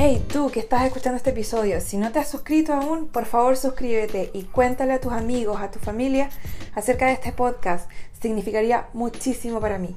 Hey, 0.00 0.24
tú 0.32 0.48
que 0.52 0.60
estás 0.60 0.84
escuchando 0.84 1.16
este 1.16 1.30
episodio, 1.30 1.80
si 1.80 1.96
no 1.96 2.12
te 2.12 2.20
has 2.20 2.30
suscrito 2.30 2.72
aún, 2.72 3.08
por 3.08 3.24
favor 3.24 3.56
suscríbete 3.56 4.30
y 4.32 4.44
cuéntale 4.44 4.92
a 4.92 5.00
tus 5.00 5.10
amigos, 5.12 5.60
a 5.60 5.72
tu 5.72 5.80
familia 5.80 6.30
acerca 6.76 7.06
de 7.06 7.14
este 7.14 7.32
podcast. 7.32 7.90
Significaría 8.22 8.90
muchísimo 8.92 9.58
para 9.58 9.80
mí. 9.80 9.96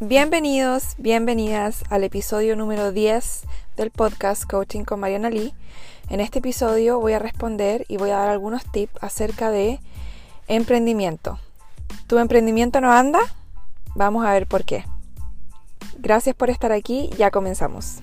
Bienvenidos, 0.00 0.94
bienvenidas 0.96 1.84
al 1.90 2.04
episodio 2.04 2.56
número 2.56 2.90
10 2.90 3.42
del 3.76 3.90
podcast 3.90 4.44
Coaching 4.48 4.84
con 4.84 5.00
Mariana 5.00 5.28
Lee. 5.28 5.52
En 6.08 6.20
este 6.20 6.38
episodio 6.38 7.00
voy 7.00 7.14
a 7.14 7.18
responder 7.18 7.84
y 7.88 7.96
voy 7.96 8.10
a 8.10 8.18
dar 8.18 8.28
algunos 8.28 8.64
tips 8.64 8.92
acerca 9.02 9.50
de 9.50 9.80
emprendimiento. 10.46 11.40
¿Tu 12.06 12.18
emprendimiento 12.18 12.80
no 12.80 12.92
anda? 12.92 13.18
Vamos 13.96 14.24
a 14.24 14.32
ver 14.32 14.46
por 14.46 14.64
qué. 14.64 14.84
Gracias 15.98 16.36
por 16.36 16.48
estar 16.48 16.70
aquí, 16.70 17.10
ya 17.18 17.32
comenzamos. 17.32 18.02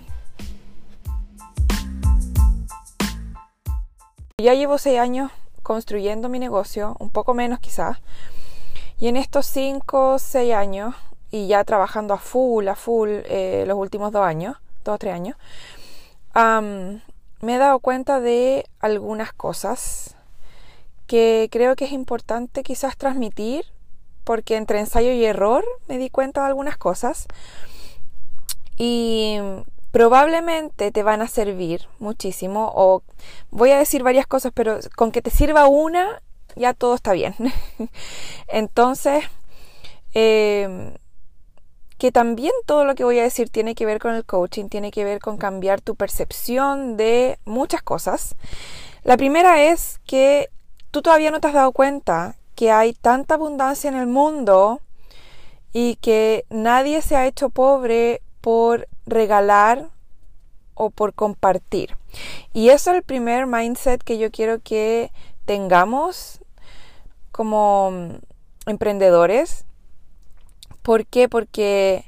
Ya 4.38 4.54
llevo 4.54 4.78
6 4.78 5.00
años 5.00 5.32
construyendo 5.62 6.28
mi 6.28 6.40
negocio, 6.40 6.98
un 7.00 7.10
poco 7.10 7.34
menos 7.34 7.60
quizás, 7.60 8.00
y 9.00 9.08
en 9.08 9.16
estos 9.16 9.46
5 9.46 10.16
o 10.16 10.20
6 10.20 10.54
años, 10.54 10.94
y 11.32 11.48
ya 11.48 11.64
trabajando 11.64 12.14
a 12.14 12.18
full, 12.18 12.68
a 12.68 12.76
full 12.76 13.10
eh, 13.10 13.64
los 13.66 13.78
últimos 13.78 14.12
2 14.12 14.26
años, 14.26 14.58
2 14.84 14.94
o 14.94 14.98
3 14.98 15.14
años, 15.14 15.38
me 17.44 17.56
he 17.56 17.58
dado 17.58 17.80
cuenta 17.80 18.22
de 18.22 18.66
algunas 18.80 19.34
cosas 19.34 20.16
que 21.08 21.50
creo 21.52 21.76
que 21.76 21.86
es 21.86 21.92
importante 21.92 22.64
quizás 22.64 22.96
transmitir, 22.96 23.66
porque 24.24 24.56
entre 24.56 24.80
ensayo 24.80 25.12
y 25.12 25.26
error 25.26 25.66
me 25.88 25.98
di 25.98 26.10
cuenta 26.10 26.42
de 26.42 26.48
algunas 26.48 26.78
cosas 26.78 27.28
y 28.78 29.38
probablemente 29.92 30.92
te 30.92 31.04
van 31.04 31.22
a 31.22 31.28
servir 31.28 31.88
muchísimo 32.00 32.72
o 32.74 33.04
voy 33.52 33.72
a 33.72 33.78
decir 33.78 34.04
varias 34.04 34.26
cosas, 34.26 34.54
pero 34.56 34.80
con 34.96 35.12
que 35.12 35.22
te 35.22 35.30
sirva 35.30 35.68
una 35.68 36.22
ya 36.56 36.74
todo 36.74 36.96
está 36.96 37.12
bien. 37.12 37.36
Entonces, 38.48 39.26
eh, 40.14 40.96
que 41.98 42.12
también 42.12 42.54
todo 42.66 42.86
lo 42.86 42.96
que 42.96 43.04
voy 43.04 43.20
a 43.20 43.24
decir 43.24 43.50
tiene 43.50 43.76
que 43.76 43.86
ver 43.86 44.00
con 44.00 44.14
el 44.14 44.26
coaching, 44.26 44.70
tiene 44.70 44.92
que 44.92 45.04
ver 45.04 45.20
con 45.20 45.38
cambiar 45.38 45.82
tu 45.82 45.96
percepción 45.96 46.98
de 46.98 47.40
muchas 47.46 47.82
cosas. 47.82 48.36
La 49.04 49.18
primera 49.18 49.64
es 49.64 50.00
que 50.06 50.50
tú 50.92 51.02
todavía 51.02 51.32
no 51.32 51.40
te 51.40 51.48
has 51.48 51.54
dado 51.54 51.72
cuenta 51.72 52.36
que 52.56 52.72
hay 52.72 52.94
tanta 52.94 53.36
abundancia 53.36 53.90
en 53.90 53.96
el 53.96 54.08
mundo 54.08 54.80
y 55.72 55.96
que 55.96 56.46
nadie 56.50 57.02
se 57.02 57.16
ha 57.16 57.26
hecho 57.26 57.50
pobre 57.50 58.22
por 58.42 58.88
regalar 59.06 59.90
o 60.76 60.90
por 60.90 61.14
compartir. 61.14 61.98
Y 62.54 62.70
eso 62.70 62.92
es 62.92 62.98
el 62.98 63.04
primer 63.04 63.48
mindset 63.48 64.04
que 64.04 64.18
yo 64.18 64.32
quiero 64.32 64.60
que 64.60 65.12
tengamos 65.46 66.40
como 67.32 67.92
emprendedores 68.66 69.66
¿Por 70.84 71.06
qué? 71.06 71.30
Porque 71.30 72.06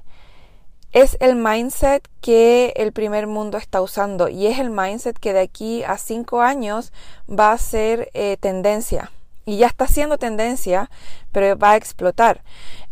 es 0.92 1.18
el 1.20 1.36
mindset 1.36 2.08
que 2.22 2.74
el 2.76 2.94
primer 2.94 3.28
mundo 3.28 3.58
está 3.58 3.82
usando 3.82 4.30
y 4.30 4.48
es 4.48 4.60
el 4.60 4.70
mindset 4.70 5.18
que 5.18 5.34
de 5.34 5.42
aquí 5.42 5.84
a 5.84 5.98
cinco 5.98 6.42
años 6.42 6.94
va 7.28 7.52
a 7.52 7.58
ser 7.58 8.10
eh, 8.14 8.38
tendencia. 8.40 9.12
Y 9.46 9.58
ya 9.58 9.68
está 9.68 9.88
siendo 9.88 10.18
tendencia, 10.18 10.90
pero 11.32 11.58
va 11.58 11.72
a 11.72 11.76
explotar. 11.76 12.44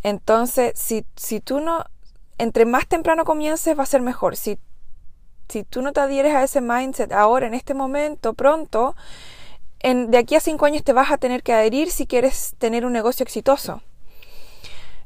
Entonces, 0.04 0.74
si, 0.76 1.06
si 1.16 1.40
tú 1.40 1.60
no, 1.60 1.86
entre 2.38 2.66
más 2.66 2.88
temprano 2.88 3.26
comiences, 3.26 3.78
va 3.78 3.84
a 3.84 3.88
ser 3.88 4.02
mejor. 4.02 4.36
Si, 4.36 4.60
si 5.50 5.64
tú 5.64 5.82
no 5.82 5.94
te 5.94 6.02
adhieres 6.02 6.36
a 6.36 6.44
ese 6.44 6.62
mindset 6.62 7.12
ahora, 7.12 7.48
en 7.48 7.54
este 7.54 7.74
momento, 7.74 8.34
pronto, 8.34 8.96
en, 9.80 10.12
de 10.12 10.18
aquí 10.18 10.36
a 10.36 10.40
cinco 10.42 10.66
años 10.66 10.84
te 10.84 10.94
vas 10.94 11.12
a 11.12 11.18
tener 11.18 11.42
que 11.42 11.54
adherir 11.54 11.90
si 11.90 12.06
quieres 12.06 12.54
tener 12.58 12.86
un 12.86 12.94
negocio 12.94 13.24
exitoso. 13.24 13.82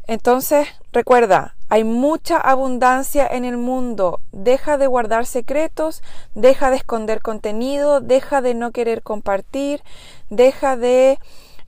Entonces, 0.07 0.69
recuerda, 0.93 1.55
hay 1.69 1.83
mucha 1.83 2.37
abundancia 2.37 3.27
en 3.27 3.43
el 3.43 3.57
mundo. 3.57 4.21
Deja 4.31 4.77
de 4.77 4.87
guardar 4.87 5.25
secretos, 5.25 6.01
deja 6.33 6.71
de 6.71 6.77
esconder 6.77 7.21
contenido, 7.21 7.99
deja 7.99 8.41
de 8.41 8.53
no 8.53 8.71
querer 8.71 9.03
compartir, 9.03 9.83
deja 10.29 10.77
de 10.77 11.19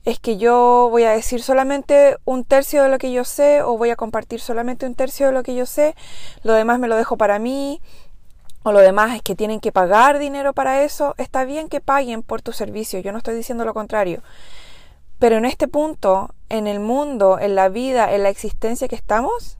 es 0.06 0.18
que 0.18 0.38
yo 0.38 0.88
voy 0.90 1.04
a 1.04 1.10
decir 1.10 1.42
solamente 1.42 2.16
un 2.24 2.44
tercio 2.44 2.82
de 2.82 2.88
lo 2.88 2.96
que 2.96 3.12
yo 3.12 3.24
sé 3.24 3.62
o 3.62 3.76
voy 3.76 3.90
a 3.90 3.96
compartir 3.96 4.40
solamente 4.40 4.86
un 4.86 4.94
tercio 4.94 5.26
de 5.26 5.32
lo 5.32 5.42
que 5.42 5.54
yo 5.54 5.66
sé, 5.66 5.94
lo 6.42 6.54
demás 6.54 6.78
me 6.78 6.88
lo 6.88 6.96
dejo 6.96 7.18
para 7.18 7.38
mí 7.38 7.82
o 8.62 8.72
lo 8.72 8.80
demás 8.80 9.14
es 9.14 9.22
que 9.22 9.34
tienen 9.34 9.60
que 9.60 9.72
pagar 9.72 10.18
dinero 10.18 10.54
para 10.54 10.82
eso. 10.82 11.14
Está 11.18 11.44
bien 11.44 11.68
que 11.68 11.80
paguen 11.80 12.22
por 12.22 12.40
tu 12.40 12.52
servicio, 12.52 13.00
yo 13.00 13.12
no 13.12 13.18
estoy 13.18 13.34
diciendo 13.34 13.66
lo 13.66 13.74
contrario. 13.74 14.22
Pero 15.20 15.36
en 15.36 15.44
este 15.44 15.68
punto, 15.68 16.34
en 16.48 16.66
el 16.66 16.80
mundo, 16.80 17.38
en 17.38 17.54
la 17.54 17.68
vida, 17.68 18.12
en 18.12 18.24
la 18.24 18.30
existencia 18.30 18.88
que 18.88 18.96
estamos, 18.96 19.58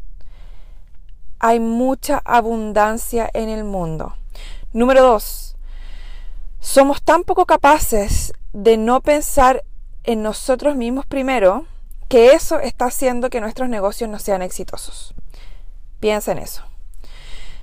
hay 1.39 1.61
mucha 1.61 2.21
abundancia 2.25 3.31
en 3.33 3.49
el 3.51 3.65
mundo. 3.65 4.17
Número 4.73 5.03
dos, 5.03 5.55
somos 6.61 7.03
tan 7.03 7.25
poco 7.25 7.45
capaces 7.45 8.33
de 8.53 8.79
no 8.79 9.03
pensar 9.03 9.63
en 10.05 10.23
nosotros 10.23 10.77
mismos 10.77 11.05
primero 11.05 11.67
que 12.09 12.33
eso 12.33 12.59
está 12.59 12.87
haciendo 12.87 13.29
que 13.31 13.43
nuestros 13.43 13.69
negocios 13.69 14.09
no 14.09 14.19
sean 14.19 14.41
exitosos. 14.41 15.15
Piensa 16.01 16.33
en 16.33 16.39
eso. 16.39 16.63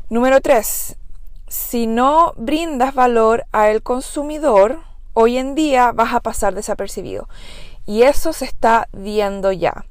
Número 0.10 0.40
tres, 0.40 0.98
si 1.48 1.88
no 1.88 2.34
brindas 2.38 2.94
valor 2.94 3.46
al 3.52 3.82
consumidor, 3.82 4.82
hoy 5.14 5.38
en 5.38 5.56
día 5.56 5.92
vas 5.92 6.14
a 6.14 6.20
pasar 6.20 6.54
desapercibido. 6.54 7.28
Y 7.88 8.04
eso 8.04 8.34
se 8.34 8.46
está 8.46 8.88
viendo 8.92 9.52
ya. 9.52 9.86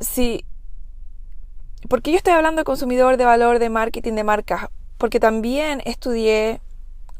si, 0.00 0.44
¿Por 1.88 2.02
qué 2.02 2.10
yo 2.10 2.16
estoy 2.16 2.32
hablando 2.32 2.60
de 2.60 2.64
consumidor, 2.64 3.16
de 3.16 3.24
valor, 3.24 3.58
de 3.58 3.70
marketing, 3.70 4.14
de 4.14 4.24
marcas? 4.24 4.68
Porque 4.98 5.20
también 5.20 5.82
estudié 5.84 6.60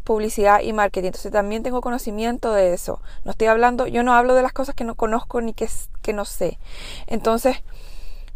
publicidad 0.05 0.63
y 0.63 0.73
marketing, 0.73 1.09
entonces 1.09 1.31
también 1.31 1.63
tengo 1.63 1.81
conocimiento 1.81 2.53
de 2.53 2.73
eso. 2.75 3.01
No 3.25 3.33
estoy 3.33 3.49
hablando, 3.49 3.87
yo 3.87 4.03
no 4.03 4.15
hablo 4.15 4.35
de 4.35 4.43
las 4.43 4.53
cosas 4.53 4.75
que 4.75 4.85
no 4.85 4.95
conozco 4.95 5.41
ni 5.41 5.53
que, 5.53 5.69
que 6.01 6.13
no 6.13 6.25
sé. 6.25 6.59
Entonces, 7.07 7.63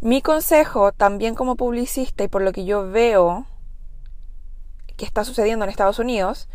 mi 0.01 0.23
consejo 0.23 0.93
también 0.93 1.35
como 1.35 1.57
publicista 1.57 2.25
y 2.25 2.29
por 2.29 2.43
lo 2.43 2.53
que 2.53 2.65
yo 2.65 2.89
veo 2.91 3.47
que 4.97 5.05
está 5.05 5.25
sucediendo 5.25 5.65
en 5.65 5.71
Estados 5.71 5.99
Unidos, 5.99 6.49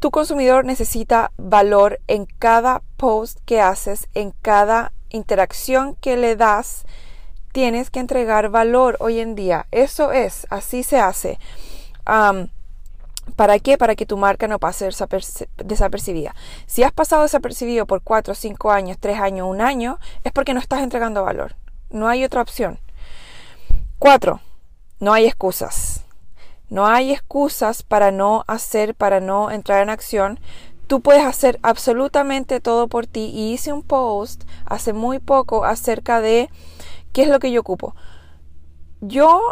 tu 0.00 0.10
consumidor 0.10 0.64
necesita 0.64 1.30
valor 1.36 2.00
en 2.08 2.26
cada 2.26 2.82
post 2.96 3.38
que 3.44 3.60
haces, 3.60 4.08
en 4.14 4.32
cada 4.42 4.92
interacción 5.10 5.94
que 5.96 6.16
le 6.16 6.36
das. 6.36 6.84
Tienes 7.52 7.90
que 7.90 8.00
entregar 8.00 8.48
valor 8.48 8.96
hoy 9.00 9.20
en 9.20 9.34
día. 9.34 9.66
Eso 9.72 10.12
es, 10.12 10.46
así 10.50 10.82
se 10.82 11.00
hace. 11.00 11.38
¿Para 13.36 13.58
qué? 13.58 13.76
Para 13.76 13.94
que 13.94 14.06
tu 14.06 14.16
marca 14.16 14.48
no 14.48 14.58
pase 14.58 14.88
desapercibida. 15.56 16.34
Si 16.66 16.82
has 16.82 16.92
pasado 16.92 17.22
desapercibido 17.22 17.86
por 17.86 18.02
4, 18.02 18.34
5 18.34 18.70
años, 18.70 18.98
3 19.00 19.20
años, 19.20 19.48
un 19.48 19.60
año, 19.60 19.98
es 20.24 20.32
porque 20.32 20.54
no 20.54 20.60
estás 20.60 20.82
entregando 20.82 21.24
valor. 21.24 21.56
No 21.90 22.08
hay 22.08 22.24
otra 22.24 22.40
opción. 22.40 22.78
4. 23.98 24.40
No 25.00 25.12
hay 25.12 25.26
excusas. 25.26 25.89
No 26.70 26.86
hay 26.86 27.12
excusas 27.12 27.82
para 27.82 28.12
no 28.12 28.44
hacer, 28.46 28.94
para 28.94 29.20
no 29.20 29.50
entrar 29.50 29.82
en 29.82 29.90
acción. 29.90 30.40
Tú 30.86 31.00
puedes 31.00 31.24
hacer 31.24 31.58
absolutamente 31.62 32.60
todo 32.60 32.88
por 32.88 33.06
ti. 33.06 33.30
Y 33.34 33.52
hice 33.52 33.72
un 33.72 33.82
post 33.82 34.44
hace 34.64 34.92
muy 34.92 35.18
poco 35.18 35.64
acerca 35.64 36.20
de 36.20 36.48
qué 37.12 37.22
es 37.22 37.28
lo 37.28 37.40
que 37.40 37.50
yo 37.50 37.60
ocupo. 37.60 37.94
Yo, 39.00 39.42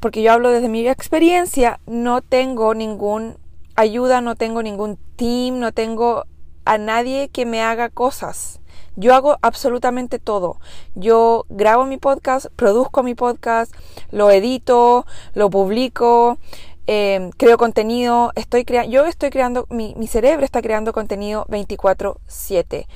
porque 0.00 0.22
yo 0.22 0.32
hablo 0.32 0.50
desde 0.50 0.68
mi 0.68 0.88
experiencia, 0.88 1.78
no 1.86 2.22
tengo 2.22 2.74
ningún 2.74 3.36
ayuda, 3.76 4.20
no 4.22 4.34
tengo 4.34 4.62
ningún 4.62 4.98
team, 5.16 5.58
no 5.58 5.72
tengo 5.72 6.24
a 6.64 6.78
nadie 6.78 7.28
que 7.28 7.44
me 7.44 7.60
haga 7.62 7.90
cosas. 7.90 8.61
Yo 8.96 9.14
hago 9.14 9.38
absolutamente 9.40 10.18
todo. 10.18 10.58
Yo 10.94 11.46
grabo 11.48 11.86
mi 11.86 11.96
podcast, 11.96 12.46
produzco 12.56 13.02
mi 13.02 13.14
podcast, 13.14 13.74
lo 14.10 14.30
edito, 14.30 15.06
lo 15.34 15.48
publico, 15.48 16.38
em, 16.86 17.30
creo 17.30 17.56
contenido, 17.56 18.32
estoy 18.34 18.66
yo 18.88 19.06
estoy 19.06 19.30
creando, 19.30 19.66
mi, 19.70 19.94
cerebro 20.06 20.44
está 20.44 20.60
creando 20.60 20.92
contenido 20.92 21.46
24/7. 21.48 22.86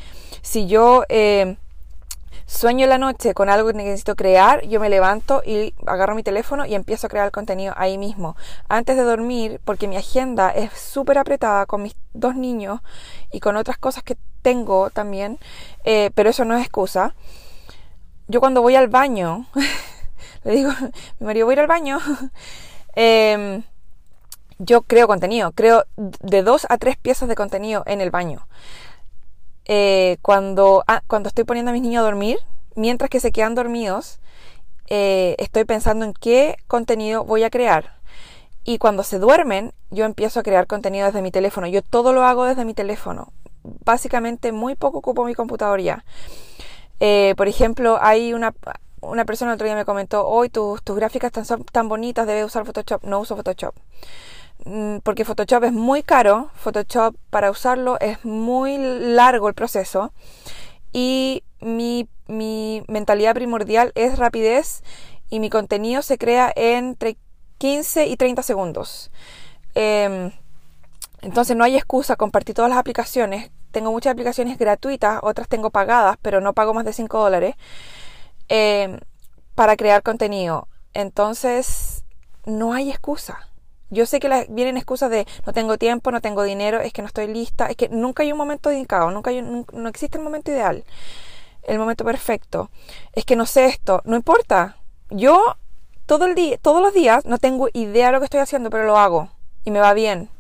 Si 0.43 0.67
yo 0.67 1.05
em, 1.09 1.57
sueño 2.47 2.87
la 2.87 2.99
noche 2.99 3.35
con 3.35 3.49
algo 3.49 3.69
que 3.69 3.75
necesito 3.75 4.17
crear, 4.17 4.67
yo 4.67 4.81
me 4.81 4.91
levanto 4.91 5.43
y 5.45 5.75
agarro 5.87 6.15
mi 6.15 6.23
teléfono 6.23 6.67
y 6.67 6.75
empiezo 6.75 7.07
a 7.07 7.11
crear 7.11 7.27
el 7.27 7.33
contenido 7.33 7.75
ahí 7.77 7.97
mismo. 7.97 8.37
Antes 8.69 8.97
de 8.97 9.03
dormir, 9.03 9.61
porque 9.65 9.89
mi 9.89 9.97
agenda 9.97 10.51
es 10.51 10.73
súper 10.73 11.19
apretada 11.19 11.67
con 11.67 11.83
mis 11.83 11.97
dos 12.13 12.37
niños 12.37 12.81
y 13.33 13.41
con 13.41 13.57
otras 13.57 13.79
cosas 13.79 14.03
que 14.03 14.17
tengo 14.47 14.91
también, 14.91 15.41
eh, 15.83 16.13
pero 16.15 16.31
eso 16.31 16.45
no 16.45 16.57
es 16.57 16.63
excusa. 16.63 17.17
Yo 18.29 18.39
cuando 18.39 18.63
voy 18.63 18.77
al 18.77 18.87
baño, 18.87 19.47
le 20.45 20.53
digo, 20.53 20.71
mi 21.19 21.27
marido 21.27 21.47
voy 21.47 21.55
a 21.55 21.57
ir 21.57 21.61
al 21.63 21.67
baño, 21.67 21.99
em, 22.95 23.65
yo 24.61 24.83
creo 24.83 25.09
contenido, 25.09 25.51
creo 25.51 25.85
de 25.97 26.45
dos 26.45 26.65
a 26.71 26.79
tres 26.79 26.97
piezas 26.97 27.29
de 27.29 27.35
contenido 27.35 27.83
en 27.87 28.01
el 28.01 28.13
baño. 28.13 28.47
Eh, 29.65 30.19
cuando, 30.23 30.85
ah, 30.87 31.03
cuando 31.09 31.27
estoy 31.29 31.43
poniendo 31.43 31.71
a 31.71 31.75
mis 31.75 31.83
niños 31.83 32.03
a 32.03 32.05
dormir, 32.05 32.39
mientras 32.77 33.11
que 33.11 33.19
se 33.19 33.33
quedan 33.33 33.57
dormidos, 33.57 34.21
eh, 34.87 35.35
estoy 35.41 35.65
pensando 35.65 36.05
en 36.05 36.13
qué 36.13 36.55
contenido 36.69 37.25
voy 37.25 37.43
a 37.43 37.51
crear. 37.51 37.97
Y 38.63 38.79
cuando 38.79 39.03
se 39.03 39.19
duermen, 39.19 39.73
yo 39.91 40.05
empiezo 40.05 40.39
a 40.39 40.45
crear 40.45 40.69
contenido 40.69 41.07
desde 41.07 41.21
mi 41.21 41.33
teléfono. 41.33 41.67
Yo 41.67 41.83
todo 41.83 42.13
lo 42.13 42.23
hago 42.23 42.45
desde 42.45 42.65
mi 42.65 42.75
teléfono. 42.75 43.33
Básicamente 43.85 44.53
muy 44.53 44.75
poco 44.75 44.99
ocupo 44.99 45.25
mi 45.25 45.35
computador 45.35 45.81
ya. 45.81 46.05
Eh, 47.01 47.35
por 47.37 47.49
ejemplo, 47.49 47.99
hay 48.01 48.33
una, 48.33 48.55
una 49.01 49.25
persona 49.25 49.53
el 49.53 49.57
otro 49.57 49.67
día 49.67 49.77
me 49.77 49.85
comentó, 49.85 50.27
hoy 50.27 50.49
tus, 50.49 50.83
tus 50.83 50.97
gráficas 50.97 51.33
son 51.47 51.65
tan 51.65 51.89
bonitas, 51.89 52.27
debes 52.27 52.47
usar 52.47 52.65
Photoshop. 52.65 53.05
No 53.05 53.21
uso 53.21 53.37
Photoshop. 53.37 53.75
Mm, 54.65 54.99
porque 55.03 55.25
Photoshop 55.25 55.65
es 55.65 55.73
muy 55.73 56.03
caro, 56.03 56.51
Photoshop 56.55 57.15
para 57.31 57.51
usarlo 57.51 57.99
es 58.01 58.25
muy 58.25 58.79
largo 58.79 59.49
el 59.49 59.55
proceso 59.55 60.13
y 60.93 61.45
mi, 61.61 62.09
mi 62.27 62.83
mentalidad 62.89 63.35
primordial 63.35 63.93
es 63.95 64.19
rapidez 64.19 64.83
y 65.29 65.41
mi 65.41 65.51
contenido 65.51 66.03
se 66.03 66.19
crea 66.19 66.53
entre 66.57 67.17
15 67.59 68.07
y 68.07 68.17
30 68.17 68.43
segundos. 68.43 69.11
Em, 69.75 70.33
entonces 71.23 71.57
no 71.57 71.65
hay 71.65 71.77
excusa, 71.77 72.17
compartir 72.17 72.55
todas 72.55 72.69
las 72.69 72.79
aplicaciones. 72.79 73.51
Tengo 73.71 73.93
muchas 73.93 74.13
aplicaciones 74.13 74.59
gratuitas, 74.59 75.21
otras 75.23 75.49
tengo 75.49 75.71
pagadas, 75.71 76.17
pero 76.23 76.41
no 76.41 76.53
pago 76.53 76.75
más 76.75 76.85
de 76.85 76.93
5 76.93 77.19
dólares 77.19 77.57
em, 78.49 78.99
para 79.55 79.77
crear 79.77 80.03
contenido. 80.03 80.69
Entonces 80.95 82.05
no 82.45 82.73
hay 82.73 82.91
excusa. 82.91 83.51
Yo 83.91 84.05
sé 84.07 84.19
que 84.19 84.47
vienen 84.49 84.77
excusas 84.77 85.11
de 85.11 85.27
no 85.47 85.53
tengo 85.53 85.79
tiempo, 85.79 86.11
no 86.11 86.21
tengo 86.21 86.43
dinero, 86.43 86.81
es 86.81 86.93
que 86.93 87.03
no 87.03 87.09
estoy 87.09 87.29
lista, 87.29 87.67
es 87.67 87.77
que 87.77 87.89
nunca 87.89 88.23
hay 88.23 88.33
un 88.33 88.39
momento 88.39 88.73
indicado, 88.73 89.11
nunca 89.11 89.31
hay, 89.31 89.43
no 89.43 89.89
existe 89.89 90.19
el 90.19 90.25
momento 90.25 90.51
ideal, 90.51 90.85
el 91.63 91.79
momento 91.79 92.05
perfecto. 92.05 92.71
Es 93.13 93.25
que 93.25 93.37
no 93.37 93.47
sé 93.47 93.67
esto, 93.67 94.03
no 94.05 94.17
importa. 94.17 94.77
Yo 95.11 95.57
todo 96.07 96.25
el 96.27 96.35
día, 96.35 96.59
todos 96.59 96.83
los 96.83 96.95
días 96.95 97.27
no 97.27 97.39
tengo 97.39 97.69
idea 97.73 98.07
de 98.07 98.13
lo 98.13 98.19
que 98.21 98.25
estoy 98.25 98.41
haciendo, 98.41 98.71
pero 98.71 98.87
lo 98.87 98.99
hago 98.99 99.29
y 99.65 99.71
me 99.71 99.81
va 99.81 99.93
bien. 99.95 100.31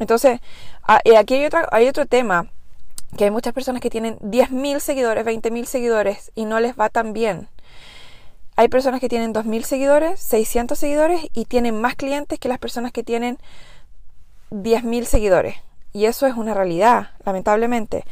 Entonces, 0.00 0.40
ah, 0.82 1.00
aquí 1.16 1.34
hay, 1.34 1.44
otra, 1.44 1.68
hay 1.70 1.86
otro 1.86 2.06
tema, 2.06 2.48
que 3.16 3.24
hay 3.24 3.30
muchas 3.30 3.52
personas 3.52 3.80
que 3.80 3.90
tienen 3.90 4.18
10.000 4.18 4.80
seguidores, 4.80 5.24
20.000 5.24 5.64
seguidores 5.66 6.32
y 6.34 6.46
no 6.46 6.58
les 6.58 6.74
va 6.74 6.88
tan 6.88 7.12
bien. 7.12 7.48
Hay 8.56 8.68
personas 8.68 9.00
que 9.00 9.08
tienen 9.08 9.32
2.000 9.32 9.62
seguidores, 9.62 10.20
600 10.20 10.78
seguidores 10.78 11.22
y 11.32 11.44
tienen 11.44 11.80
más 11.80 11.94
clientes 11.94 12.38
que 12.38 12.48
las 12.48 12.58
personas 12.58 12.92
que 12.92 13.02
tienen 13.02 13.38
10.000 14.50 15.04
seguidores. 15.04 15.56
Y 15.92 16.06
eso 16.06 16.26
es 16.26 16.34
una 16.34 16.54
realidad, 16.54 17.10
lamentablemente. 17.24 18.04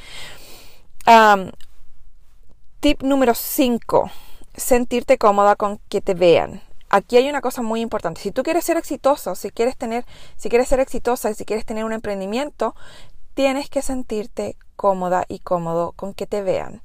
tip 2.81 3.03
número 3.03 3.35
5. 3.35 4.11
Sentirte 4.57 5.19
cómoda 5.19 5.57
con 5.57 5.79
que 5.89 6.01
te 6.01 6.15
vean. 6.15 6.61
Aquí 6.91 7.17
hay 7.17 7.29
una 7.29 7.41
cosa 7.41 7.63
muy 7.63 7.81
importante. 7.81 8.21
Si 8.21 8.31
tú 8.33 8.43
quieres 8.43 8.65
ser 8.65 8.77
exitoso, 8.77 9.35
si 9.35 9.51
quieres 9.51 9.77
tener, 9.77 10.05
si 10.37 10.49
quieres 10.49 10.69
ser 10.69 10.81
exitosa, 10.81 11.33
si 11.35 11.45
quieres 11.45 11.65
tener 11.65 11.85
un 11.85 11.93
emprendimiento, 11.93 12.75
tienes 13.35 13.69
que 13.69 13.83
sentirte 13.83 14.57
cómoda 14.77 15.25
y 15.29 15.41
cómodo 15.41 15.93
con 15.93 16.15
que 16.15 16.27
te 16.27 16.43
vean 16.43 16.81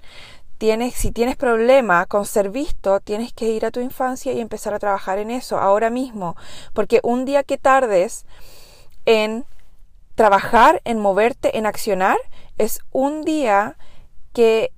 si 0.94 1.12
tienes 1.12 1.36
problema 1.36 2.06
con 2.06 2.26
ser 2.26 2.50
visto, 2.50 3.02
tienes 3.02 3.34
que 3.34 3.50
ir 3.50 3.66
a 3.66 3.72
tu 3.72 3.82
infancia 3.82 4.32
y 4.32 4.40
empezar 4.40 4.74
a 4.74 4.80
trabajar 4.80 5.20
en 5.20 5.30
eso 5.30 5.58
ahora 5.58 5.90
mismo. 5.90 6.38
Porque 6.74 7.02
un 7.04 7.26
día 7.26 7.44
que 7.44 7.58
tardes 7.58 8.26
en 9.06 9.46
trabajar, 10.16 10.82
en 10.86 11.00
moverte, 11.00 11.58
en 11.58 11.66
accionar, 11.66 12.18
es 12.58 12.80
un 12.94 13.26
día 13.26 13.76
que 14.32 14.72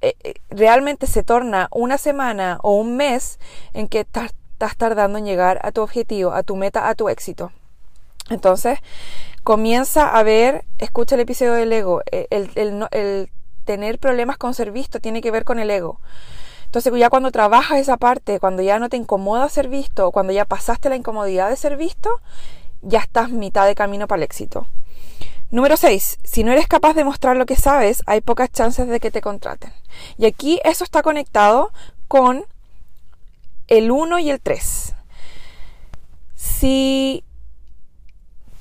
eh, 0.00 0.14
eh, 0.24 0.34
realmente 0.48 1.06
se 1.06 1.22
torna 1.22 1.68
una 1.70 1.98
semana 1.98 2.58
o 2.62 2.72
un 2.76 2.96
mes 2.96 3.38
en 3.74 3.88
que 3.88 4.00
estás 4.00 4.32
tardando 4.56 5.18
en 5.18 5.24
llegar 5.24 5.60
a 5.62 5.72
tu 5.72 5.82
objetivo, 5.82 6.32
a 6.32 6.42
tu 6.42 6.56
meta, 6.56 6.88
a 6.88 6.94
tu 6.94 7.08
éxito. 7.08 7.52
Entonces, 8.30 8.78
comienza 9.44 10.08
a 10.08 10.22
ver, 10.22 10.64
escucha 10.78 11.14
el 11.14 11.20
episodio 11.20 11.52
del 11.52 11.72
ego, 11.72 12.02
el, 12.10 12.50
el, 12.56 12.88
el 12.90 13.30
tener 13.64 13.98
problemas 13.98 14.38
con 14.38 14.54
ser 14.54 14.72
visto 14.72 15.00
tiene 15.00 15.20
que 15.20 15.30
ver 15.30 15.44
con 15.44 15.58
el 15.58 15.70
ego. 15.70 16.00
Entonces 16.64 16.92
ya 16.98 17.10
cuando 17.10 17.30
trabajas 17.30 17.78
esa 17.78 17.96
parte, 17.96 18.40
cuando 18.40 18.62
ya 18.62 18.78
no 18.78 18.88
te 18.88 18.96
incomoda 18.96 19.48
ser 19.48 19.68
visto, 19.68 20.10
cuando 20.10 20.32
ya 20.32 20.44
pasaste 20.44 20.88
la 20.88 20.96
incomodidad 20.96 21.48
de 21.48 21.56
ser 21.56 21.76
visto, 21.76 22.20
ya 22.82 23.00
estás 23.00 23.30
mitad 23.30 23.66
de 23.66 23.74
camino 23.74 24.06
para 24.06 24.18
el 24.18 24.24
éxito. 24.24 24.66
Número 25.50 25.76
6. 25.76 26.18
Si 26.24 26.42
no 26.42 26.52
eres 26.52 26.66
capaz 26.66 26.94
de 26.94 27.04
mostrar 27.04 27.36
lo 27.36 27.46
que 27.46 27.56
sabes, 27.56 28.02
hay 28.06 28.20
pocas 28.20 28.50
chances 28.50 28.88
de 28.88 28.98
que 28.98 29.12
te 29.12 29.20
contraten. 29.20 29.72
Y 30.18 30.26
aquí 30.26 30.60
eso 30.64 30.82
está 30.82 31.02
conectado 31.02 31.70
con 32.08 32.44
el 33.68 33.90
1 33.90 34.18
y 34.20 34.30
el 34.30 34.40
3. 34.40 34.94
Si 36.34 37.24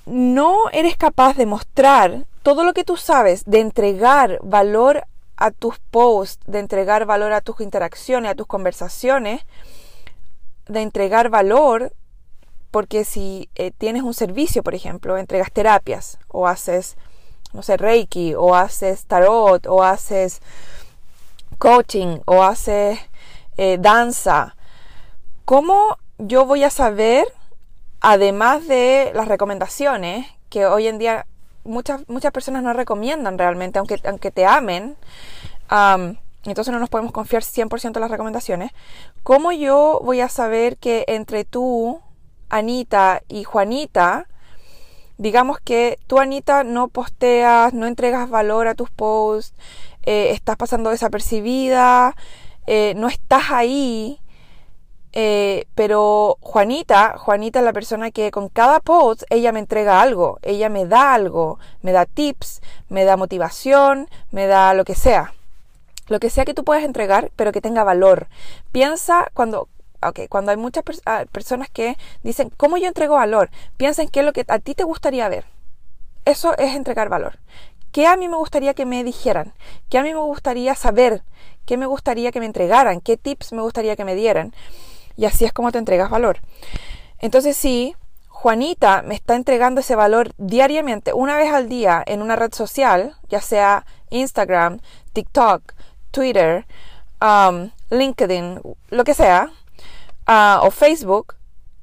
no 0.05 0.69
eres 0.71 0.97
capaz 0.97 1.35
de 1.35 1.45
mostrar 1.45 2.25
todo 2.43 2.63
lo 2.63 2.73
que 2.73 2.83
tú 2.83 2.97
sabes, 2.97 3.43
de 3.45 3.59
entregar 3.59 4.39
valor 4.43 5.07
a 5.37 5.51
tus 5.51 5.79
posts, 5.79 6.43
de 6.45 6.59
entregar 6.59 7.05
valor 7.05 7.33
a 7.33 7.41
tus 7.41 7.59
interacciones, 7.61 8.31
a 8.31 8.35
tus 8.35 8.47
conversaciones, 8.47 9.45
de 10.67 10.81
entregar 10.81 11.29
valor, 11.29 11.93
porque 12.71 13.03
si 13.03 13.49
eh, 13.55 13.71
tienes 13.71 14.03
un 14.03 14.13
servicio, 14.13 14.63
por 14.63 14.75
ejemplo, 14.75 15.17
entregas 15.17 15.51
terapias 15.51 16.19
o 16.27 16.47
haces, 16.47 16.97
no 17.53 17.63
sé, 17.63 17.77
reiki, 17.77 18.35
o 18.35 18.55
haces 18.55 19.05
tarot, 19.05 19.65
o 19.67 19.83
haces 19.83 20.41
coaching, 21.57 22.19
o 22.25 22.43
haces 22.43 22.99
eh, 23.57 23.77
danza, 23.79 24.55
¿cómo 25.45 25.97
yo 26.17 26.45
voy 26.45 26.63
a 26.63 26.69
saber, 26.69 27.25
además 28.01 28.67
de 28.67 29.11
las 29.13 29.27
recomendaciones, 29.27 30.27
que 30.49 30.65
hoy 30.65 30.87
en 30.87 30.97
día 30.97 31.25
muchas, 31.63 32.07
muchas 32.07 32.31
personas 32.31 32.63
no 32.63 32.73
recomiendan 32.73 33.37
realmente, 33.37 33.79
aunque, 33.79 33.99
aunque 34.05 34.31
te 34.31 34.45
amen. 34.45 34.95
entonces 36.45 36.71
no 36.71 36.79
nos 36.79 36.89
podemos 36.89 37.11
confiar 37.11 37.43
100% 37.43 37.95
en 37.95 38.01
las 38.01 38.11
recomendaciones. 38.11 38.71
¿Cómo 39.23 39.51
yo 39.51 39.99
voy 40.03 40.21
a 40.21 40.29
saber 40.29 40.77
que 40.77 41.05
entre 41.07 41.43
tú, 41.43 42.01
Anita 42.49 43.21
y 43.27 43.43
Juanita, 43.43 44.27
digamos 45.17 45.59
que 45.59 45.97
tú, 46.07 46.19
Anita, 46.19 46.63
no 46.63 46.87
posteas, 46.87 47.73
no 47.73 47.87
entregas 47.87 48.29
valor 48.29 48.67
a 48.67 48.75
tus 48.75 48.89
posts, 48.91 49.55
eh, 50.03 50.31
estás 50.31 50.55
pasando 50.55 50.91
desapercibida, 50.91 52.15
eh, 52.67 52.93
no 52.95 53.07
estás 53.07 53.51
ahí, 53.51 54.19
eh, 55.17 55.65
pero 55.75 56.37
Juanita, 56.41 57.17
Juanita 57.17 57.59
es 57.59 57.65
la 57.65 57.71
persona 57.71 58.11
que 58.11 58.31
con 58.31 58.49
cada 58.49 58.81
post 58.81 59.23
ella 59.29 59.53
me 59.53 59.59
entrega 59.59 60.01
algo, 60.01 60.39
ella 60.41 60.67
me 60.67 60.85
da 60.85 61.13
algo, 61.13 61.57
me 61.81 61.93
da 61.93 62.05
tips, 62.05 62.61
me 62.89 63.05
da 63.05 63.15
motivación, 63.15 64.09
me 64.31 64.45
da 64.45 64.73
lo 64.73 64.83
que 64.83 64.93
sea. 64.93 65.33
Lo 66.07 66.19
que 66.19 66.29
sea 66.29 66.43
que 66.43 66.53
tú 66.53 66.65
puedas 66.65 66.83
entregar, 66.83 67.31
pero 67.37 67.53
que 67.53 67.61
tenga 67.61 67.85
valor. 67.85 68.27
Piensa 68.73 69.31
cuando, 69.33 69.69
cuando 70.29 70.51
hay 70.51 70.57
muchas 70.57 70.83
ah, 71.05 71.23
personas 71.31 71.69
que 71.69 71.97
dicen, 72.21 72.51
¿cómo 72.57 72.75
yo 72.75 72.87
entrego 72.87 73.15
valor? 73.15 73.49
Piensa 73.77 74.01
en 74.03 74.09
qué 74.09 74.19
es 74.19 74.25
lo 74.25 74.33
que 74.33 74.43
a 74.49 74.59
ti 74.59 74.75
te 74.75 74.83
gustaría 74.83 75.29
ver. 75.29 75.45
Eso 76.25 76.57
es 76.57 76.75
entregar 76.75 77.07
valor. 77.07 77.39
¿Qué 77.93 78.05
a 78.05 78.17
mí 78.17 78.27
me 78.27 78.35
gustaría 78.35 78.73
que 78.73 78.85
me 78.85 79.05
dijeran? 79.05 79.53
¿Qué 79.89 79.97
a 79.97 80.03
mí 80.03 80.13
me 80.13 80.19
gustaría 80.19 80.75
saber? 80.75 81.23
¿Qué 81.65 81.77
me 81.77 81.85
gustaría 81.85 82.33
que 82.33 82.41
me 82.41 82.45
entregaran? 82.45 82.99
¿Qué 82.99 83.15
tips 83.15 83.53
me 83.53 83.61
gustaría 83.61 83.95
que 83.95 84.03
me 84.03 84.15
dieran? 84.15 84.53
Y 85.15 85.25
así 85.25 85.45
es 85.45 85.53
como 85.53 85.71
te 85.71 85.77
entregas 85.77 86.09
valor. 86.09 86.39
Entonces 87.19 87.57
sí, 87.57 87.95
Juanita 88.27 89.01
me 89.01 89.15
está 89.15 89.35
entregando 89.35 89.81
ese 89.81 89.95
valor 89.95 90.33
diariamente, 90.37 91.13
una 91.13 91.37
vez 91.37 91.51
al 91.51 91.69
día, 91.69 92.03
en 92.05 92.21
una 92.21 92.35
red 92.35 92.53
social, 92.53 93.15
ya 93.29 93.41
sea 93.41 93.85
Instagram, 94.09 94.79
TikTok, 95.13 95.73
Twitter, 96.11 96.65
um, 97.21 97.71
LinkedIn, 97.89 98.61
lo 98.89 99.03
que 99.03 99.13
sea, 99.13 99.49
uh, 100.27 100.65
o 100.65 100.71
Facebook, 100.71 101.35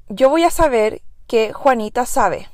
yo 0.09 0.29
voy 0.29 0.43
a 0.43 0.51
saber 0.51 1.01
que 1.27 1.53
Juanita 1.53 2.05
sabe. 2.05 2.49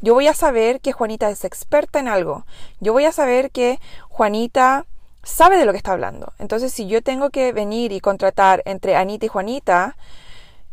Yo 0.00 0.12
voy 0.12 0.26
a 0.26 0.34
saber 0.34 0.80
que 0.80 0.92
Juanita 0.92 1.30
es 1.30 1.44
experta 1.44 1.98
en 1.98 2.08
algo. 2.08 2.44
Yo 2.80 2.92
voy 2.92 3.06
a 3.06 3.12
saber 3.12 3.50
que 3.50 3.80
Juanita 4.10 4.84
sabe 5.22 5.56
de 5.56 5.64
lo 5.64 5.72
que 5.72 5.78
está 5.78 5.92
hablando. 5.92 6.32
Entonces, 6.38 6.72
si 6.72 6.86
yo 6.86 7.02
tengo 7.02 7.30
que 7.30 7.52
venir 7.52 7.92
y 7.92 8.00
contratar 8.00 8.62
entre 8.66 8.96
Anita 8.96 9.26
y 9.26 9.28
Juanita 9.30 9.96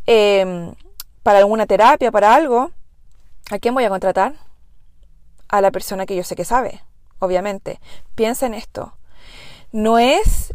em, 0.06 0.74
para 1.22 1.38
alguna 1.38 1.66
terapia, 1.66 2.10
para 2.10 2.34
algo, 2.34 2.70
¿a 3.50 3.58
quién 3.58 3.74
voy 3.74 3.84
a 3.84 3.88
contratar? 3.88 4.34
A 5.48 5.60
la 5.60 5.70
persona 5.70 6.06
que 6.06 6.16
yo 6.16 6.24
sé 6.24 6.36
que 6.36 6.44
sabe, 6.44 6.82
obviamente. 7.18 7.80
Piensa 8.14 8.46
en 8.46 8.54
esto. 8.54 8.94
No 9.70 9.98
es... 9.98 10.54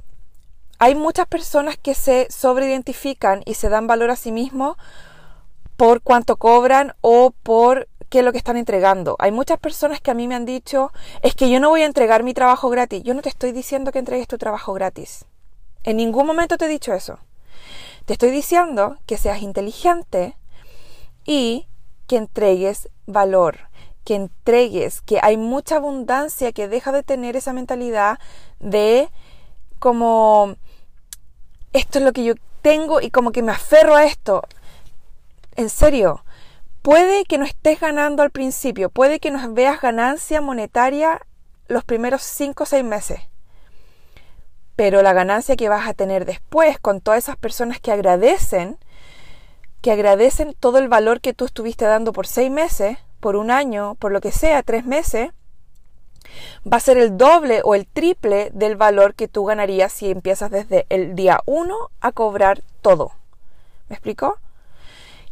Hay 0.80 0.94
muchas 0.94 1.26
personas 1.26 1.76
que 1.78 1.96
se 1.96 2.28
sobreidentifican 2.30 3.42
y 3.46 3.56
se 3.56 3.70
dan 3.70 3.88
valor 3.88 4.12
a 4.12 4.16
sí 4.16 4.32
mismos 4.32 4.78
por 5.76 6.02
cuánto 6.02 6.38
cobran 6.38 6.94
o 7.02 7.32
por 7.44 7.88
qué 8.10 8.20
es 8.20 8.26
lo 8.26 8.32
que 8.32 8.38
están 8.38 8.58
entregando. 8.58 9.16
Hay 9.20 9.32
muchas 9.32 9.60
personas 9.60 10.02
que 10.02 10.12
a 10.12 10.14
mí 10.14 10.28
me 10.28 10.36
han 10.36 10.46
dicho, 10.46 10.92
es 11.22 11.36
que 11.36 11.50
yo 11.50 11.60
no 11.60 11.70
voy 11.70 11.82
a 11.82 11.86
entregar 11.86 12.24
mi 12.24 12.34
trabajo 12.34 12.70
gratis. 12.70 13.04
Yo 13.04 13.14
no 13.14 13.22
te 13.22 13.30
estoy 13.30 13.52
diciendo 13.52 13.92
que 13.92 14.00
entregues 14.00 14.28
tu 14.28 14.38
trabajo 14.38 14.74
gratis. 14.74 15.26
En 15.84 15.98
ningún 15.98 16.26
momento 16.26 16.58
te 16.58 16.66
he 16.66 16.70
dicho 16.70 16.94
eso. 16.94 17.20
Te 18.08 18.14
estoy 18.14 18.32
diciendo 18.32 18.98
que 19.06 19.18
seas 19.18 19.44
inteligente 19.44 20.36
y 21.24 21.68
que 22.08 22.18
entregues 22.18 22.90
valor, 23.06 23.70
que 24.04 24.16
entregues, 24.16 25.02
que 25.02 25.20
hay 25.22 25.38
mucha 25.38 25.76
abundancia, 25.76 26.52
que 26.54 26.68
deja 26.68 26.92
de 26.92 27.04
tener 27.04 27.36
esa 27.36 27.54
mentalidad 27.54 28.18
de 28.60 29.10
como 29.78 30.56
esto 31.74 32.00
es 32.00 32.06
lo 32.06 32.14
que 32.14 32.24
yo 32.24 32.34
tengo 32.64 33.00
y 33.00 33.12
como 33.12 33.32
que 33.32 33.44
me 33.44 33.52
aferro 33.52 33.96
a 33.96 34.06
esto. 34.06 34.42
En 35.56 35.70
serio, 35.70 36.24
Puede 36.88 37.26
que 37.26 37.38
no 37.38 37.44
estés 37.44 37.82
ganando 37.82 38.24
al 38.24 38.32
principio, 38.32 38.90
puede 38.90 39.20
que 39.20 39.30
no 39.30 39.54
veas 39.54 39.82
ganancia 39.82 40.40
monetaria 40.40 41.20
los 41.68 41.84
primeros 41.84 42.24
5 42.24 42.64
o 42.64 42.66
6 42.66 42.82
meses. 42.86 43.20
Pero 44.78 45.02
la 45.02 45.12
ganancia 45.12 45.58
que 45.58 45.68
vas 45.68 45.90
a 45.90 45.94
tener 45.94 46.24
después 46.24 46.80
con 46.80 47.02
todas 47.02 47.26
esas 47.26 47.36
personas 47.36 47.82
que 47.82 47.92
agradecen, 47.92 48.78
que 49.82 49.92
agradecen 49.92 50.56
todo 50.58 50.78
el 50.78 50.88
valor 50.88 51.20
que 51.20 51.34
tú 51.34 51.44
estuviste 51.44 51.84
dando 51.84 52.14
por 52.14 52.28
6 52.28 52.50
meses, 52.50 52.98
por 53.20 53.36
un 53.36 53.52
año, 53.52 53.96
por 53.96 54.14
lo 54.14 54.22
que 54.22 54.32
sea, 54.32 54.64
3 54.64 54.86
meses, 54.86 55.32
va 56.72 56.78
a 56.78 56.82
ser 56.82 56.98
el 56.98 57.18
doble 57.18 57.62
o 57.64 57.76
el 57.76 57.88
triple 57.88 58.50
del 58.54 58.78
valor 58.78 59.16
que 59.16 59.28
tú 59.28 59.44
ganarías 59.44 59.92
si 59.92 60.12
empiezas 60.12 60.52
desde 60.52 60.86
el 60.90 61.16
día 61.16 61.42
1 61.46 61.76
a 62.00 62.12
cobrar 62.14 62.64
todo. 62.82 63.12
¿Me 63.90 63.96
explico? 63.96 64.38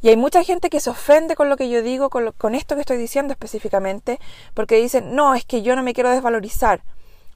Y 0.01 0.09
hay 0.09 0.17
mucha 0.17 0.43
gente 0.43 0.69
que 0.69 0.79
se 0.79 0.89
ofende 0.89 1.35
con 1.35 1.49
lo 1.49 1.57
que 1.57 1.69
yo 1.69 1.81
digo, 1.81 2.09
con, 2.09 2.55
esto 2.55 2.75
que 2.75 2.81
estoy 2.81 2.97
diciendo 2.97 3.33
específicamente, 3.33 4.19
porque 4.53 4.75
dicen, 4.75 5.15
no, 5.15 5.33
es 5.33 5.45
que 5.45 5.61
yo 5.61 5.75
no 5.75 5.83
me 5.83 5.93
quiero 5.93 6.11
desvalorizar. 6.11 6.83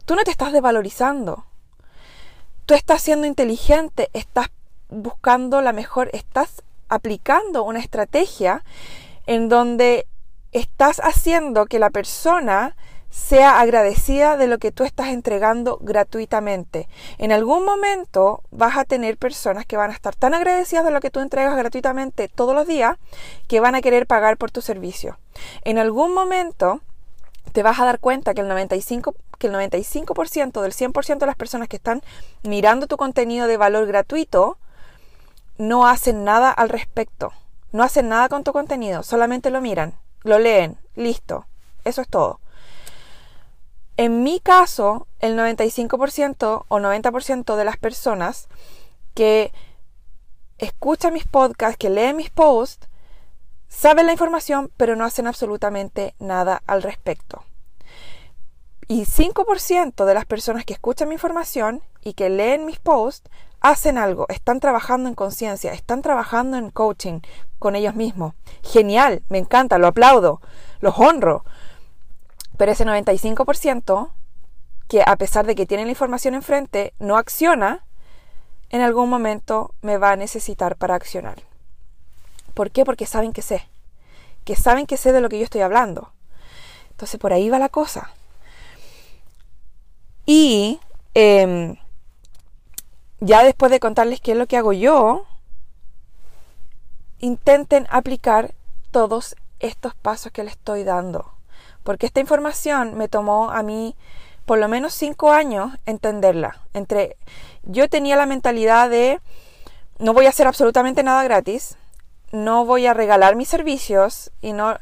Tú 0.06 0.16
no 0.16 0.24
te 0.24 0.32
estás 0.32 0.54
desvalorizando. 0.54 1.46
Tú 2.70 2.76
estás 2.76 3.02
siendo 3.02 3.26
inteligente, 3.26 4.12
estás 4.14 4.52
buscando 4.90 5.60
la 5.64 5.74
mejor, 5.74 6.12
estás 6.14 6.62
aplicando 6.88 7.64
una 7.64 7.80
estrategia 7.80 8.64
en 9.26 9.50
donde 9.50 10.06
estás 10.52 11.02
haciendo 11.04 11.66
que 11.66 11.80
la 11.80 11.90
persona 11.90 12.76
sea 13.10 13.60
agradecida 13.60 14.38
de 14.38 14.46
lo 14.46 14.60
que 14.60 14.72
tú 14.72 14.84
estás 14.84 15.08
entregando 15.08 15.80
gratuitamente. 15.82 16.88
En 17.18 17.32
algún 17.32 17.66
momento 17.66 18.44
vas 18.52 18.78
a 18.78 18.86
tener 18.86 19.18
personas 19.18 19.66
que 19.66 19.76
van 19.76 19.90
a 19.90 19.96
estar 19.96 20.16
tan 20.16 20.36
agradecidas 20.36 20.86
de 20.86 20.92
lo 20.92 21.00
que 21.00 21.10
tú 21.10 21.22
entregas 21.22 21.58
gratuitamente 21.58 22.28
todos 22.28 22.54
los 22.54 22.68
días 22.68 22.98
que 23.48 23.62
van 23.62 23.74
a 23.74 23.82
querer 23.82 24.06
pagar 24.06 24.38
por 24.38 24.52
tu 24.52 24.62
servicio. 24.62 25.18
En 25.64 25.80
algún 25.80 26.14
momento 26.14 26.82
te 27.50 27.64
vas 27.64 27.80
a 27.80 27.86
dar 27.86 28.00
cuenta 28.00 28.34
que 28.34 28.42
el 28.42 28.48
95%, 28.48 29.16
que 29.38 29.48
el 29.48 29.54
95 29.54 30.14
del 30.14 30.74
100% 30.74 31.18
de 31.18 31.26
las 31.26 31.36
personas 31.36 31.68
que 31.68 31.78
están 31.78 32.02
mirando 32.44 32.88
tu 32.88 32.98
contenido 32.98 33.48
de 33.48 33.58
valor 33.58 33.88
gratuito 33.88 34.58
no 35.58 35.88
hacen 35.88 36.24
nada 36.24 36.52
al 36.52 36.70
respecto. 36.70 37.32
No 37.72 37.84
hacen 37.84 38.10
nada 38.10 38.30
con 38.30 38.44
tu 38.44 38.52
contenido, 38.52 39.04
solamente 39.04 39.52
lo 39.52 39.62
miran, 39.62 39.94
lo 40.24 40.40
leen, 40.40 40.78
listo. 40.96 41.46
Eso 41.86 42.02
es 42.02 42.08
todo. 42.08 42.40
En 43.96 44.24
mi 44.24 44.40
caso, 44.40 45.08
el 45.20 45.38
95% 45.38 46.66
o 46.68 46.80
90% 46.80 47.56
de 47.56 47.66
las 47.66 47.78
personas 47.78 48.48
que 49.14 49.52
escuchan 50.58 51.14
mis 51.14 51.26
podcasts, 51.26 51.78
que 51.78 51.90
leen 51.90 52.18
mis 52.18 52.30
posts, 52.30 52.89
saben 53.70 54.08
la 54.08 54.12
información, 54.12 54.72
pero 54.76 54.96
no 54.96 55.06
hacen 55.06 55.28
absolutamente 55.28 56.16
nada 56.20 56.62
al 56.68 56.84
respecto. 56.84 57.44
Y 58.88 59.06
5% 59.06 60.06
de 60.06 60.14
las 60.14 60.26
personas 60.26 60.66
que 60.66 60.74
escuchan 60.74 61.08
mi 61.08 61.16
información 61.16 61.82
y 62.04 62.14
que 62.14 62.30
leen 62.30 62.66
mis 62.66 62.80
posts 62.80 63.30
hacen 63.62 63.98
algo, 63.98 64.26
están 64.30 64.60
trabajando 64.60 65.08
en 65.08 65.16
conciencia, 65.16 65.74
están 65.74 66.02
trabajando 66.02 66.58
en 66.58 66.72
coaching 66.72 67.20
con 67.60 67.76
ellos 67.76 67.96
mismos. 67.96 68.34
Genial, 68.64 69.22
me 69.30 69.38
encanta, 69.38 69.78
lo 69.78 69.88
aplaudo, 69.88 70.42
los 70.82 70.98
honro. 70.98 71.46
Pero 72.58 72.72
ese 72.72 72.86
95% 72.86 74.12
que 74.90 75.04
a 75.06 75.16
pesar 75.18 75.46
de 75.46 75.56
que 75.56 75.68
tiene 75.68 75.86
la 75.86 75.92
información 75.92 76.34
enfrente, 76.34 76.94
no 76.98 77.16
acciona, 77.16 77.86
en 78.70 78.82
algún 78.82 79.08
momento 79.08 79.76
me 79.82 79.98
va 79.98 80.12
a 80.12 80.16
necesitar 80.16 80.76
para 80.78 80.96
accionar. 80.96 81.44
¿Por 82.60 82.72
qué? 82.72 82.84
Porque 82.84 83.06
saben 83.06 83.32
que 83.32 83.42
sé. 83.42 83.70
Que 84.44 84.58
saben 84.58 84.86
que 84.86 84.98
sé 84.98 85.14
de 85.14 85.22
lo 85.22 85.30
que 85.30 85.38
yo 85.38 85.46
estoy 85.46 85.62
hablando. 85.62 86.12
Entonces 86.92 87.18
por 87.18 87.32
ahí 87.32 87.50
va 87.50 87.58
la 87.58 87.70
cosa. 87.70 88.12
Y 90.26 90.82
em, 91.14 91.78
ya 93.22 93.46
después 93.46 93.72
de 93.72 93.80
contarles 93.80 94.20
qué 94.20 94.34
es 94.34 94.38
lo 94.38 94.46
que 94.46 94.58
hago 94.58 94.74
yo, 94.74 95.26
intenten 97.20 97.88
aplicar 97.90 98.54
todos 98.92 99.38
estos 99.60 99.96
pasos 99.96 100.34
que 100.34 100.44
les 100.44 100.52
estoy 100.52 100.84
dando 100.84 101.32
porque 101.84 102.06
esta 102.08 102.20
información 102.20 102.98
me 102.98 103.08
tomó 103.08 103.52
a 103.52 103.64
mí 103.64 103.96
por 104.46 104.60
lo 104.60 104.68
menos 104.68 104.94
cinco 104.94 105.32
años 105.32 105.72
entenderla. 105.86 106.62
Entre 106.74 107.16
yo 107.64 107.88
tenía 107.88 108.16
la 108.16 108.26
mentalidad 108.26 108.90
de 108.90 109.22
no 109.98 110.14
voy 110.14 110.26
a 110.26 110.30
hacer 110.30 110.46
absolutamente 110.46 111.04
nada 111.04 111.24
gratis, 111.24 111.79
no 112.32 112.66
voy 112.66 112.86
a 112.86 112.94
regalar 112.94 113.36
mis 113.36 113.50
servicios 113.50 114.32
y 114.42 114.54
no 114.54 114.78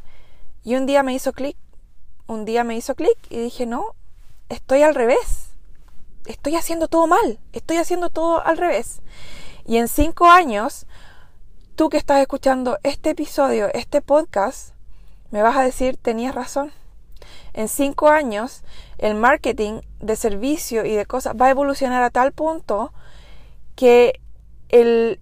y 0.64 0.76
un 0.76 0.86
día 0.86 1.04
me 1.04 1.14
hizo 1.14 1.32
clic, 1.32 1.56
un 2.28 2.44
día 2.44 2.64
me 2.64 2.76
hizo 2.76 2.96
clic 2.96 3.18
y 3.30 3.40
dije, 3.40 3.66
"No, 3.66 3.96
estoy 4.50 4.84
al 4.84 4.96
revés. 4.96 5.52
Estoy 6.26 6.56
haciendo 6.56 6.90
todo 6.90 7.08
mal, 7.08 7.40
estoy 7.54 7.78
haciendo 7.78 8.10
todo 8.10 8.46
al 8.46 8.58
revés." 8.58 9.02
Y 9.66 9.78
en 9.78 9.88
cinco 9.88 10.30
años, 10.30 10.86
tú 11.76 11.90
que 11.90 11.98
estás 11.98 12.20
escuchando 12.22 12.78
este 12.84 13.12
episodio, 13.12 13.70
este 13.74 14.02
podcast, 14.02 14.74
me 15.32 15.42
vas 15.42 15.56
a 15.58 15.64
decir, 15.64 15.98
tenías 15.98 16.36
razón 16.36 16.74
en 17.54 17.68
cinco 17.68 18.10
años 18.10 18.64
el 19.00 19.16
marketing 19.16 19.82
de 20.00 20.16
servicio 20.16 20.86
y 20.86 20.94
de 20.94 21.06
cosas 21.06 21.36
va 21.40 21.48
a 21.48 21.50
evolucionar 21.50 22.04
a 22.04 22.12
tal 22.12 22.32
punto 22.32 22.94
que 23.76 24.22
el, 24.70 25.20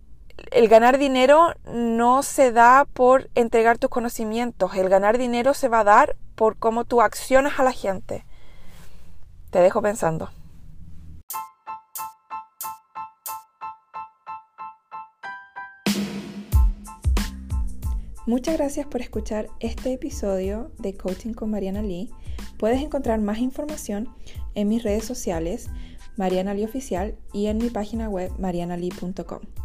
el 0.52 0.68
ganar 0.68 0.98
dinero 0.98 1.54
no 1.72 2.24
se 2.24 2.52
da 2.52 2.86
por 2.94 3.30
entregar 3.36 3.78
tus 3.78 3.90
conocimientos, 3.90 4.76
el 4.76 4.90
ganar 4.90 5.18
dinero 5.18 5.54
se 5.54 5.68
va 5.68 5.80
a 5.82 5.84
dar 5.84 6.16
por 6.36 6.58
cómo 6.58 6.86
tú 6.86 7.02
accionas 7.02 7.60
a 7.60 7.64
la 7.64 7.72
gente. 7.72 8.26
Te 9.52 9.60
dejo 9.60 9.82
pensando. 9.82 10.30
Muchas 18.28 18.58
gracias 18.58 18.88
por 18.88 19.02
escuchar 19.02 19.50
este 19.60 19.94
episodio 19.94 20.72
de 20.80 20.98
Coaching 20.98 21.34
con 21.34 21.52
Mariana 21.52 21.84
Lee. 21.84 22.10
Puedes 22.58 22.82
encontrar 22.82 23.22
más 23.22 23.38
información 23.38 24.10
en 24.56 24.68
mis 24.68 24.82
redes 24.82 25.06
sociales, 25.06 25.70
Mariana 26.18 26.56
Lee 26.56 26.66
Oficial, 26.66 27.16
y 27.34 27.48
en 27.48 27.60
mi 27.60 27.70
página 27.70 28.10
web, 28.10 28.32
marianalee.com. 28.40 29.65